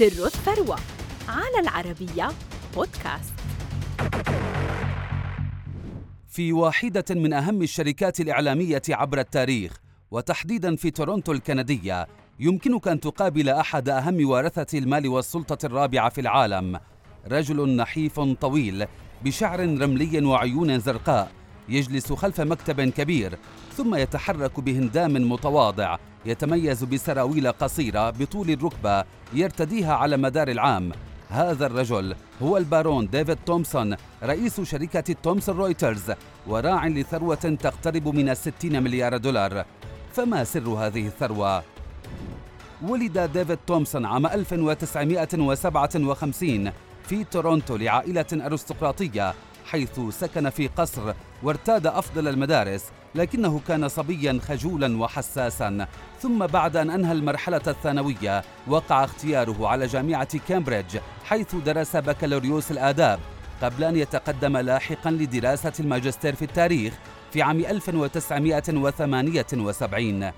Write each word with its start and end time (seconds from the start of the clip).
سر 0.00 0.26
الثروة 0.26 0.78
على 1.28 1.60
العربية 1.60 2.28
بودكاست. 2.76 3.32
في 6.28 6.52
واحدة 6.52 7.04
من 7.10 7.32
أهم 7.32 7.62
الشركات 7.62 8.20
الإعلامية 8.20 8.82
عبر 8.88 9.18
التاريخ 9.18 9.80
وتحديدا 10.10 10.76
في 10.76 10.90
تورونتو 10.90 11.32
الكندية 11.32 12.06
يمكنك 12.40 12.88
أن 12.88 13.00
تقابل 13.00 13.48
أحد 13.48 13.88
أهم 13.88 14.28
ورثة 14.28 14.78
المال 14.78 15.08
والسلطة 15.08 15.66
الرابعة 15.66 16.08
في 16.08 16.20
العالم 16.20 16.80
رجل 17.26 17.76
نحيف 17.76 18.20
طويل 18.20 18.86
بشعر 19.24 19.60
رملي 19.60 20.24
وعيون 20.26 20.78
زرقاء. 20.78 21.32
يجلس 21.70 22.12
خلف 22.12 22.40
مكتب 22.40 22.80
كبير 22.80 23.38
ثم 23.76 23.94
يتحرك 23.94 24.60
بهندام 24.60 25.32
متواضع 25.32 25.96
يتميز 26.26 26.84
بسراويل 26.84 27.52
قصيرة 27.52 28.10
بطول 28.10 28.50
الركبة 28.50 29.04
يرتديها 29.32 29.94
على 29.94 30.16
مدار 30.16 30.48
العام 30.48 30.92
هذا 31.30 31.66
الرجل 31.66 32.14
هو 32.42 32.56
البارون 32.56 33.06
ديفيد 33.06 33.38
تومسون 33.46 33.96
رئيس 34.22 34.60
شركة 34.60 35.14
تومسون 35.22 35.56
رويترز 35.56 36.12
وراع 36.46 36.86
لثروة 36.86 37.34
تقترب 37.34 38.08
من 38.08 38.28
الستين 38.28 38.82
مليار 38.82 39.16
دولار 39.16 39.64
فما 40.12 40.44
سر 40.44 40.68
هذه 40.68 41.06
الثروة؟ 41.06 41.62
ولد 42.82 43.18
ديفيد 43.18 43.58
تومسون 43.66 44.04
عام 44.04 44.26
1957 44.26 46.70
في 47.08 47.24
تورونتو 47.24 47.76
لعائلة 47.76 48.26
أرستقراطية 48.32 49.34
حيث 49.70 50.00
سكن 50.10 50.50
في 50.50 50.68
قصر 50.68 51.14
وارتاد 51.42 51.86
أفضل 51.86 52.28
المدارس 52.28 52.84
لكنه 53.14 53.60
كان 53.68 53.88
صبيا 53.88 54.40
خجولا 54.48 55.00
وحساسا. 55.00 55.86
ثم 56.20 56.46
بعد 56.46 56.76
أن 56.76 56.90
أنهى 56.90 57.12
المرحلة 57.12 57.60
الثانوية 57.66 58.42
وقع 58.66 59.04
اختياره 59.04 59.68
على 59.68 59.86
جامعة 59.86 60.38
كامبريدج 60.48 60.98
حيث 61.24 61.54
درس 61.54 61.96
بكالوريوس 61.96 62.70
الآداب. 62.70 63.20
قبل 63.62 63.84
أن 63.84 63.96
يتقدم 63.96 64.56
لاحقا 64.56 65.10
لدراسة 65.10 65.72
الماجستير 65.80 66.34
في 66.34 66.42
التاريخ 66.42 66.94
في 67.32 67.42
عام 67.42 67.58
1978 67.58 70.30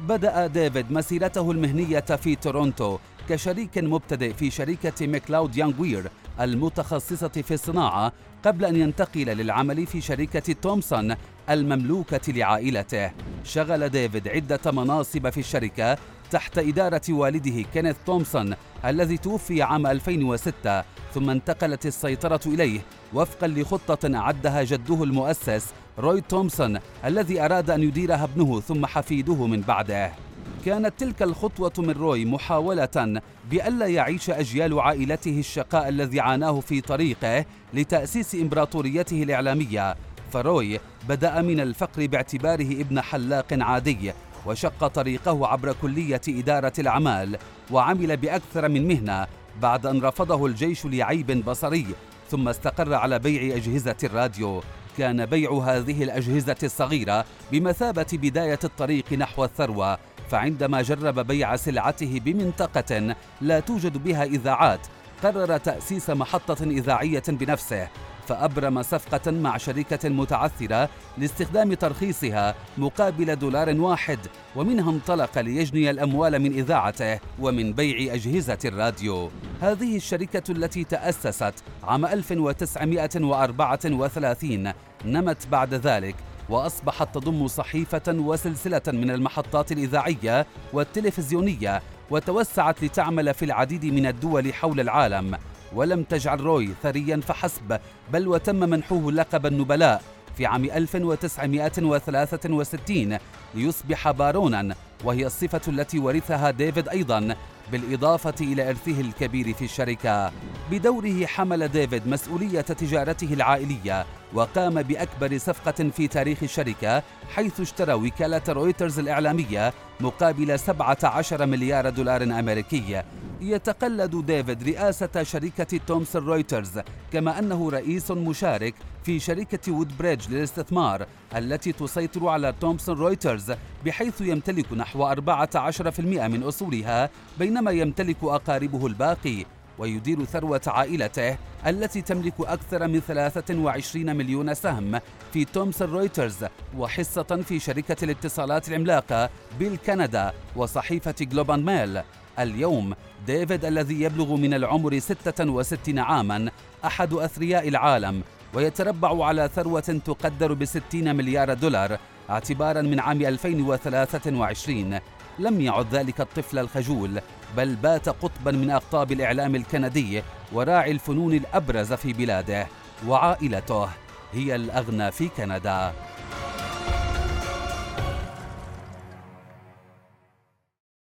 بدأ 0.00 0.46
ديفيد 0.46 0.92
مسيرته 0.92 1.50
المهنية 1.50 2.00
في 2.00 2.36
تورونتو 2.36 2.98
كشريك 3.28 3.78
مبتدئ 3.78 4.32
في 4.32 4.50
شركة 4.50 5.06
ميكلاود 5.06 5.56
يونغ 5.56 5.87
وير 5.87 6.10
المتخصصة 6.40 7.28
في 7.28 7.54
الصناعة 7.54 8.12
قبل 8.44 8.64
أن 8.64 8.76
ينتقل 8.76 9.26
للعمل 9.26 9.86
في 9.86 10.00
شركة 10.00 10.52
تومسون 10.52 11.14
المملوكة 11.50 12.32
لعائلته. 12.32 13.10
شغل 13.44 13.88
ديفيد 13.88 14.28
عدة 14.28 14.72
مناصب 14.72 15.30
في 15.30 15.40
الشركة 15.40 15.98
تحت 16.30 16.58
إدارة 16.58 17.02
والده 17.08 17.62
كينيث 17.74 17.96
تومسون 18.06 18.54
الذي 18.84 19.16
توفي 19.16 19.62
عام 19.62 19.86
2006 19.86 20.84
ثم 21.14 21.30
انتقلت 21.30 21.86
السيطرة 21.86 22.40
إليه 22.46 22.80
وفقا 23.14 23.46
لخطة 23.48 24.16
أعدها 24.16 24.62
جده 24.62 25.04
المؤسس 25.04 25.66
روي 25.98 26.20
تومسون 26.20 26.78
الذي 27.04 27.40
أراد 27.40 27.70
أن 27.70 27.82
يديرها 27.82 28.24
ابنه 28.24 28.60
ثم 28.60 28.86
حفيده 28.86 29.46
من 29.46 29.60
بعده. 29.60 30.27
كانت 30.64 30.92
تلك 30.98 31.22
الخطوة 31.22 31.72
من 31.78 31.90
روي 31.90 32.24
محاولة 32.24 33.20
بألا 33.50 33.86
يعيش 33.86 34.30
أجيال 34.30 34.80
عائلته 34.80 35.38
الشقاء 35.38 35.88
الذي 35.88 36.20
عاناه 36.20 36.60
في 36.60 36.80
طريقه 36.80 37.44
لتأسيس 37.74 38.34
إمبراطوريته 38.34 39.22
الإعلامية. 39.22 39.96
فروي 40.32 40.80
بدأ 41.08 41.42
من 41.42 41.60
الفقر 41.60 42.06
باعتباره 42.06 42.80
ابن 42.80 43.00
حلاق 43.00 43.46
عادي 43.52 44.12
وشق 44.46 44.86
طريقه 44.86 45.46
عبر 45.46 45.72
كلية 45.82 46.20
إدارة 46.28 46.72
الأعمال 46.78 47.38
وعمل 47.70 48.16
بأكثر 48.16 48.68
من 48.68 48.88
مهنة 48.88 49.26
بعد 49.62 49.86
أن 49.86 50.00
رفضه 50.00 50.46
الجيش 50.46 50.86
لعيب 50.86 51.44
بصري 51.44 51.86
ثم 52.30 52.48
استقر 52.48 52.94
على 52.94 53.18
بيع 53.18 53.56
أجهزة 53.56 53.96
الراديو. 54.04 54.62
كان 54.98 55.26
بيع 55.26 55.52
هذه 55.52 56.02
الأجهزة 56.02 56.56
الصغيرة 56.62 57.24
بمثابة 57.52 58.06
بداية 58.12 58.58
الطريق 58.64 59.12
نحو 59.12 59.44
الثروة 59.44 59.98
فعندما 60.30 60.82
جرب 60.82 61.26
بيع 61.26 61.56
سلعته 61.56 62.20
بمنطقة 62.24 63.16
لا 63.40 63.60
توجد 63.60 64.04
بها 64.04 64.24
إذاعات 64.24 64.86
قرر 65.22 65.56
تأسيس 65.56 66.10
محطة 66.10 66.64
إذاعية 66.64 67.22
بنفسه 67.28 67.88
فأبرم 68.28 68.82
صفقة 68.82 69.30
مع 69.30 69.56
شركة 69.56 70.08
متعثرة 70.08 70.88
لاستخدام 71.18 71.74
ترخيصها 71.74 72.54
مقابل 72.78 73.36
دولار 73.36 73.80
واحد 73.80 74.18
ومنها 74.56 74.90
انطلق 74.90 75.38
ليجني 75.38 75.90
الأموال 75.90 76.38
من 76.38 76.52
إذاعته 76.52 77.18
ومن 77.38 77.72
بيع 77.72 78.14
أجهزة 78.14 78.58
الراديو. 78.64 79.30
هذه 79.60 79.96
الشركة 79.96 80.52
التي 80.52 80.84
تأسست 80.84 81.54
عام 81.84 82.06
1934 82.06 84.72
نمت 85.04 85.46
بعد 85.46 85.74
ذلك 85.74 86.16
وأصبحت 86.48 87.14
تضم 87.14 87.48
صحيفة 87.48 88.02
وسلسلة 88.08 88.82
من 88.86 89.10
المحطات 89.10 89.72
الإذاعية 89.72 90.46
والتلفزيونية 90.72 91.82
وتوسعت 92.10 92.84
لتعمل 92.84 93.34
في 93.34 93.44
العديد 93.44 93.84
من 93.84 94.06
الدول 94.06 94.54
حول 94.54 94.80
العالم. 94.80 95.38
ولم 95.74 96.02
تجعل 96.02 96.40
روي 96.40 96.68
ثريا 96.82 97.20
فحسب 97.20 97.78
بل 98.12 98.28
وتم 98.28 98.56
منحوه 98.56 99.12
لقب 99.12 99.46
النبلاء 99.46 100.02
في 100.36 100.46
عام 100.46 100.64
1963 100.64 103.18
ليصبح 103.54 104.10
بارونا 104.10 104.74
وهي 105.04 105.26
الصفة 105.26 105.60
التي 105.68 105.98
ورثها 105.98 106.50
ديفيد 106.50 106.88
أيضا 106.88 107.36
بالإضافة 107.72 108.34
إلى 108.40 108.70
إرثه 108.70 109.00
الكبير 109.00 109.54
في 109.54 109.64
الشركة. 109.64 110.32
بدوره 110.70 111.26
حمل 111.26 111.68
ديفيد 111.68 112.06
مسؤولية 112.08 112.60
تجارته 112.60 113.34
العائلية 113.34 114.06
وقام 114.34 114.82
بأكبر 114.82 115.38
صفقة 115.38 115.90
في 115.90 116.08
تاريخ 116.08 116.42
الشركة 116.42 117.02
حيث 117.34 117.60
اشترى 117.60 117.92
وكالة 117.92 118.42
رويترز 118.48 118.98
الإعلامية 118.98 119.72
مقابل 120.00 120.58
17 120.58 121.46
مليار 121.46 121.90
دولار 121.90 122.22
أمريكي. 122.22 123.02
يتقلد 123.40 124.26
ديفيد 124.26 124.62
رئاسة 124.62 125.22
شركة 125.22 125.80
تومسون 125.86 126.26
رويترز 126.26 126.80
كما 127.12 127.38
أنه 127.38 127.70
رئيس 127.70 128.10
مشارك 128.10 128.74
في 129.04 129.20
شركة 129.20 129.72
وودبريدج 129.72 130.28
للاستثمار 130.30 131.06
التي 131.36 131.72
تسيطر 131.72 132.28
على 132.28 132.54
تومسون 132.60 132.98
رويترز 132.98 133.52
بحيث 133.84 134.20
يمتلك 134.20 134.72
نحو 134.72 135.14
14% 135.14 136.00
من 136.00 136.42
أصولها 136.42 137.10
بينما 137.38 137.70
يمتلك 137.70 138.16
أقاربه 138.22 138.86
الباقي 138.86 139.44
ويدير 139.78 140.24
ثروة 140.24 140.60
عائلته 140.66 141.36
التي 141.66 142.02
تملك 142.02 142.34
أكثر 142.40 142.88
من 142.88 143.00
23 143.00 144.16
مليون 144.16 144.54
سهم 144.54 145.00
في 145.32 145.44
تومسون 145.44 145.90
رويترز 145.90 146.44
وحصة 146.78 147.42
في 147.48 147.58
شركة 147.58 148.04
الاتصالات 148.04 148.68
العملاقة 148.68 149.30
بيل 149.58 149.95
كندا 149.95 150.32
وصحيفة 150.56 151.14
جلوب 151.20 151.49
اند 151.49 151.64
ميل 151.64 152.02
اليوم 152.38 152.94
ديفيد 153.26 153.64
الذي 153.64 154.02
يبلغ 154.02 154.36
من 154.36 154.54
العمر 154.54 154.98
66 154.98 155.98
عاما 155.98 156.50
أحد 156.84 157.12
أثرياء 157.12 157.68
العالم 157.68 158.22
ويتربع 158.54 159.24
على 159.24 159.50
ثروة 159.54 159.80
تقدر 159.80 160.52
بستين 160.52 161.16
مليار 161.16 161.54
دولار 161.54 161.98
اعتبارا 162.30 162.82
من 162.82 163.00
عام 163.00 163.22
2023 163.22 164.98
لم 165.38 165.60
يعد 165.60 165.94
ذلك 165.94 166.20
الطفل 166.20 166.58
الخجول 166.58 167.20
بل 167.56 167.74
بات 167.74 168.08
قطبا 168.08 168.50
من 168.50 168.70
أقطاب 168.70 169.12
الإعلام 169.12 169.54
الكندي 169.54 170.22
وراعي 170.52 170.90
الفنون 170.90 171.34
الأبرز 171.34 171.92
في 171.92 172.12
بلاده 172.12 172.66
وعائلته 173.06 173.88
هي 174.32 174.54
الأغنى 174.54 175.10
في 175.10 175.28
كندا. 175.28 175.92